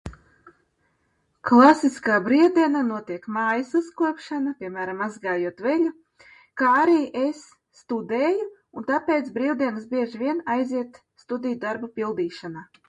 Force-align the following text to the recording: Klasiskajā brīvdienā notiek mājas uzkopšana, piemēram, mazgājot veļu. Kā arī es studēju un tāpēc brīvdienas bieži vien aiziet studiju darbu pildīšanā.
Klasiskajā 1.49 2.21
brīvdienā 2.27 2.79
notiek 2.87 3.27
mājas 3.35 3.75
uzkopšana, 3.79 4.53
piemēram, 4.63 4.97
mazgājot 5.03 5.61
veļu. 5.65 5.91
Kā 6.61 6.71
arī 6.79 6.97
es 7.23 7.41
studēju 7.83 8.47
un 8.81 8.87
tāpēc 8.89 9.33
brīvdienas 9.37 9.89
bieži 9.93 10.23
vien 10.23 10.41
aiziet 10.55 10.97
studiju 11.25 11.61
darbu 11.67 11.91
pildīšanā. 12.01 12.65